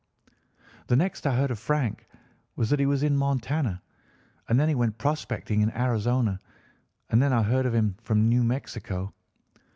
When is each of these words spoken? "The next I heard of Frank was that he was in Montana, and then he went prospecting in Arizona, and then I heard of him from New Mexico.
"The 0.87 0.95
next 0.95 1.27
I 1.27 1.35
heard 1.35 1.51
of 1.51 1.59
Frank 1.59 2.07
was 2.55 2.71
that 2.71 2.79
he 2.79 2.87
was 2.87 3.03
in 3.03 3.15
Montana, 3.15 3.83
and 4.49 4.59
then 4.59 4.67
he 4.67 4.73
went 4.73 4.97
prospecting 4.97 5.61
in 5.61 5.69
Arizona, 5.77 6.39
and 7.11 7.21
then 7.21 7.31
I 7.31 7.43
heard 7.43 7.67
of 7.67 7.75
him 7.75 7.95
from 8.01 8.27
New 8.27 8.43
Mexico. 8.43 9.13